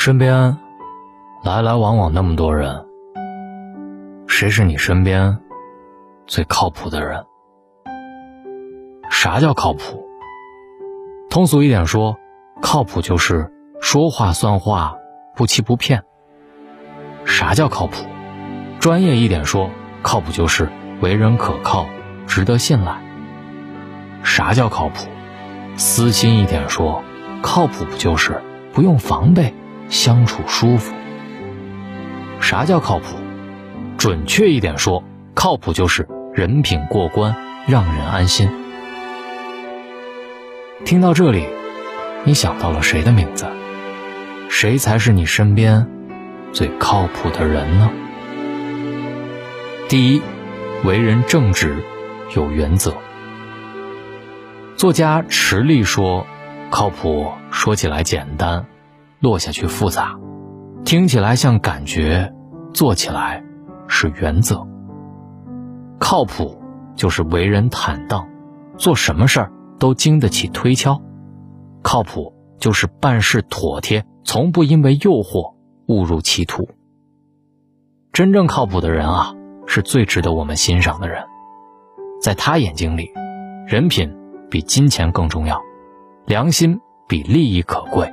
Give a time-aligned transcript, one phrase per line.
[0.00, 0.56] 身边
[1.44, 2.86] 来来往往那么多人，
[4.26, 5.38] 谁是你身边
[6.26, 7.22] 最靠谱的人？
[9.10, 10.02] 啥叫靠谱？
[11.28, 12.16] 通俗一点说，
[12.62, 13.52] 靠谱就是
[13.82, 14.96] 说话算话，
[15.36, 16.02] 不欺不骗。
[17.26, 18.06] 啥叫靠谱？
[18.80, 19.68] 专业一点说，
[20.00, 20.66] 靠谱就是
[21.02, 21.86] 为人可靠，
[22.26, 22.98] 值得信赖。
[24.22, 25.10] 啥叫靠谱？
[25.76, 27.04] 私心一点说，
[27.42, 28.40] 靠谱不就是
[28.72, 29.54] 不用防备？
[29.90, 30.94] 相处舒服。
[32.40, 33.16] 啥叫靠谱？
[33.98, 35.04] 准确一点说，
[35.34, 38.48] 靠谱就是人品过关，让人安心。
[40.86, 41.44] 听到这里，
[42.24, 43.46] 你想到了谁的名字？
[44.48, 45.86] 谁才是你身边
[46.52, 47.90] 最靠谱的人呢？
[49.88, 50.22] 第一，
[50.82, 51.76] 为人正直，
[52.34, 52.94] 有原则。
[54.76, 56.26] 作家池莉说
[56.70, 58.64] ：“靠谱说起来简单。”
[59.20, 60.18] 落下去复杂，
[60.84, 62.32] 听起来像感觉，
[62.72, 63.44] 做起来
[63.86, 64.66] 是原则。
[65.98, 66.58] 靠谱
[66.96, 68.26] 就是为人坦荡，
[68.78, 71.00] 做什么事儿都经得起推敲。
[71.82, 75.54] 靠谱就是办事妥帖，从不因为诱惑
[75.86, 76.66] 误入歧途。
[78.12, 79.34] 真正靠谱的人啊，
[79.66, 81.22] 是最值得我们欣赏的人。
[82.22, 83.10] 在他眼睛里，
[83.66, 84.10] 人品
[84.50, 85.60] 比金钱更重要，
[86.24, 88.10] 良心比利益可贵。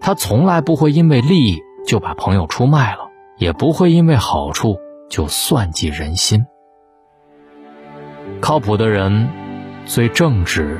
[0.00, 4.78] 他从来不会因为利益就把朋友出卖了，也不会因为好处
[5.10, 6.46] 就算计人心。
[8.40, 9.28] 靠谱的人
[9.84, 10.78] 最正直，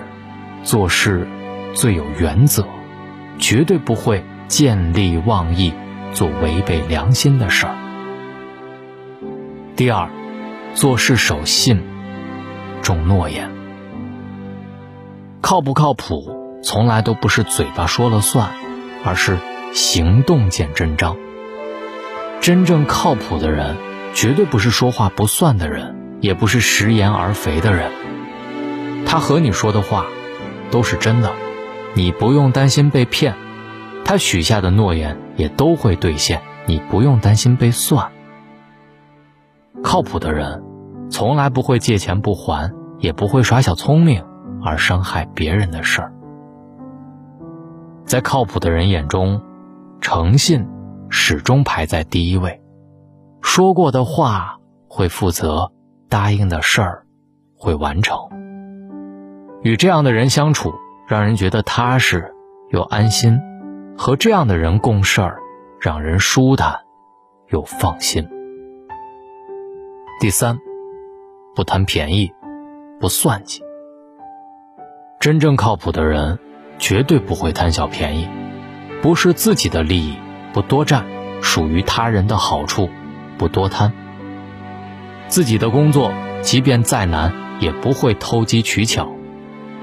[0.63, 1.27] 做事
[1.75, 2.65] 最有原则，
[3.39, 5.73] 绝对不会见利忘义，
[6.13, 7.75] 做违背良心的事儿。
[9.77, 10.09] 第二，
[10.75, 11.83] 做事守信，
[12.83, 13.51] 重诺言。
[15.41, 18.51] 靠不靠谱，从来都不是嘴巴说了算。
[19.05, 19.39] 而是
[19.73, 21.17] 行动见真章。
[22.41, 23.77] 真正靠谱的人，
[24.15, 27.91] 绝对不是说话不算的人，也不是食言而肥的人。
[29.07, 30.07] 他和你说的话，
[30.71, 31.33] 都是真的，
[31.95, 33.35] 你不用担心被骗；
[34.05, 38.13] 他许下的诺言也都会兑现，你不用担心被算。
[39.83, 40.63] 靠谱的人，
[41.11, 44.25] 从来不会借钱不还，也不会耍小聪明
[44.65, 46.13] 而伤害别人的事儿。
[48.09, 49.43] 在靠谱的人眼中，
[50.01, 50.67] 诚信
[51.11, 52.59] 始终排在第一位。
[53.43, 54.59] 说过的话
[54.89, 55.71] 会负责，
[56.09, 57.05] 答应的事儿
[57.55, 58.19] 会完成。
[59.61, 60.73] 与这样的人相处，
[61.07, 62.33] 让人觉得踏实
[62.71, 63.39] 又安心；
[63.99, 65.39] 和这样的人共事儿，
[65.79, 66.81] 让人舒坦
[67.51, 68.27] 又放心。
[70.19, 70.59] 第三，
[71.55, 72.33] 不贪便宜，
[72.99, 73.63] 不算计。
[75.21, 76.39] 真正靠谱的人。
[76.79, 78.29] 绝对不会贪小便宜，
[79.03, 80.17] 不是自己的利益
[80.53, 81.05] 不多占，
[81.43, 82.89] 属于他人的好处
[83.37, 83.93] 不多贪。
[85.27, 89.07] 自己的工作即便再难，也不会偷机取巧；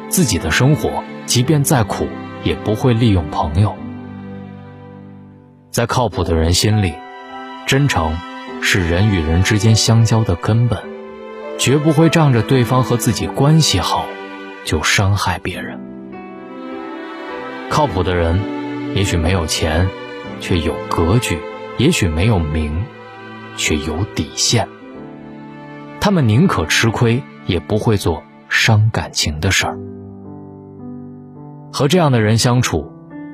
[0.10, 2.08] 自己的生活即便再苦，
[2.44, 3.76] 也不会利用朋友。
[5.70, 6.94] 在靠谱的人心里，
[7.68, 8.18] 真诚
[8.62, 10.80] 是人与人之间相交的根本，
[11.60, 14.06] 绝不会仗着对方和自己关系好，
[14.64, 15.85] 就伤害别人。
[17.70, 18.40] 靠谱的人，
[18.96, 19.88] 也许没有钱，
[20.40, 21.36] 却有格局；
[21.78, 22.86] 也许没有名，
[23.58, 24.68] 却有底线。
[26.00, 29.78] 他们宁可吃亏，也不会做伤感情的事儿。
[31.74, 32.90] 和这样的人相处，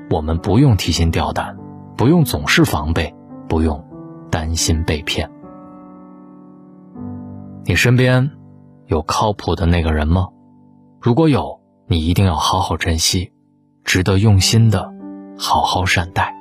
[0.10, 1.58] 我们不用提心吊胆，
[1.96, 3.14] 不用总是防备，
[3.48, 3.86] 不用
[4.32, 5.30] 担心被骗。
[7.66, 8.32] 你身边
[8.88, 10.30] 有靠谱的那个人吗？
[11.00, 13.32] 如果有，你一定要好好珍惜。
[13.92, 14.90] 值得用心的
[15.38, 16.34] 好好善待。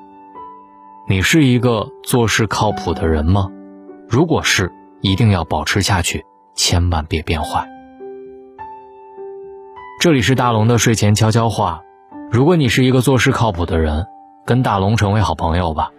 [1.08, 3.48] 你是一个做事靠谱的人吗？
[4.08, 6.24] 如果是，一定要保持下去，
[6.54, 7.66] 千万别变坏。
[10.00, 11.82] 这里是大龙的睡前悄悄话。
[12.30, 14.06] 如果你是一个做事靠谱的人，
[14.46, 15.90] 跟大龙成为好朋友吧。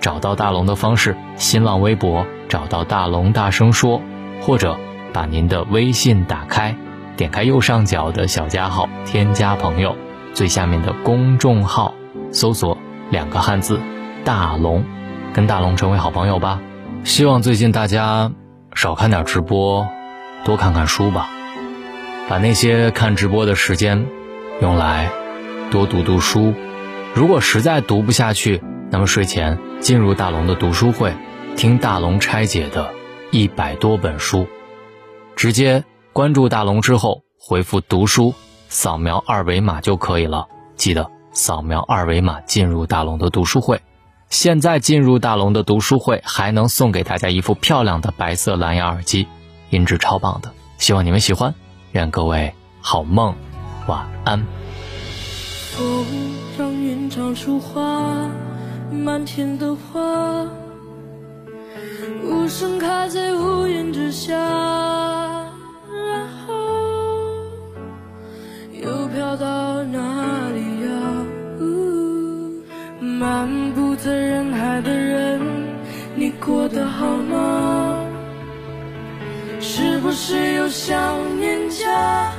[0.00, 4.02] 找到大龙的方式：新浪微博找到大龙大声说，
[4.40, 4.76] 或者
[5.12, 6.74] 把您的微信打开，
[7.16, 9.94] 点开右上角的小加号，添加朋友。
[10.36, 11.94] 最下面的公众号，
[12.30, 12.76] 搜索
[13.08, 13.80] 两个汉字
[14.22, 14.84] “大龙”，
[15.32, 16.60] 跟大龙成为好朋友吧。
[17.04, 18.30] 希望最近大家
[18.74, 19.88] 少看点直播，
[20.44, 21.30] 多看看书吧。
[22.28, 24.06] 把那些看直播的时间
[24.60, 25.10] 用来
[25.70, 26.52] 多读读书。
[27.14, 31.14] 如果实在读不下去，那么睡前进入大龙的读书会，
[31.56, 32.92] 听大龙拆解的
[33.30, 34.46] 一百多本书。
[35.34, 38.34] 直接关注大龙之后，回复“读书”。
[38.68, 40.46] 扫描二维码就可以了，
[40.76, 43.80] 记得扫描二维码进入大龙的读书会。
[44.28, 49.28] 现在进入大龙的读书会，还能送给大家一副漂亮的白色蓝牙耳机，
[49.70, 50.50] 音质超棒的。
[50.78, 51.54] 希望你们喜欢，
[51.92, 53.34] 愿各位好梦，
[53.86, 54.44] 晚安。
[55.76, 56.04] 风
[56.58, 58.28] 让云长出花，
[58.90, 60.44] 满天的花，
[62.24, 63.65] 无声开在屋
[80.68, 82.32] 想念家？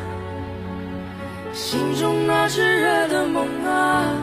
[1.54, 4.14] 心中那炽热的梦啊，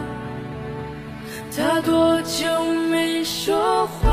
[1.57, 2.47] 它多久
[2.91, 4.11] 没说话？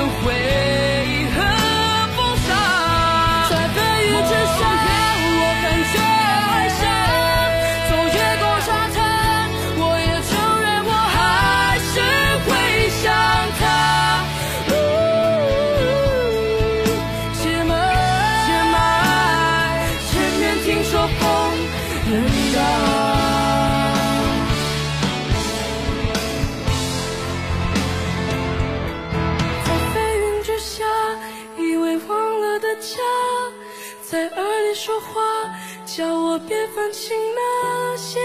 [0.00, 0.59] away.
[34.10, 35.20] 在耳里说话，
[35.86, 38.18] 叫我别放弃那些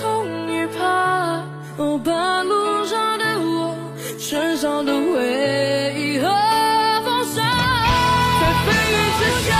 [0.00, 1.40] 痛与怕。
[1.76, 3.72] 哦，半路上的我，
[4.18, 6.28] 身上的灰和
[7.04, 7.40] 风沙，
[8.40, 9.54] 在飞云之下，